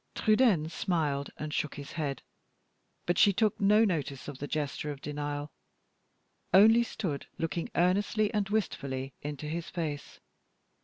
Trudaine 0.15 0.67
smiled 0.67 1.29
and 1.37 1.53
shook 1.53 1.75
his 1.75 1.91
head; 1.91 2.23
but 3.05 3.19
she 3.19 3.31
took 3.31 3.61
no 3.61 3.85
notice 3.85 4.27
of 4.27 4.39
the 4.39 4.47
gesture 4.47 4.89
of 4.89 4.99
denial 4.99 5.51
only 6.55 6.81
stood 6.81 7.27
looking 7.37 7.69
earnestly 7.75 8.33
and 8.33 8.49
wistfully 8.49 9.13
into 9.21 9.45
his 9.45 9.69
face. 9.69 10.19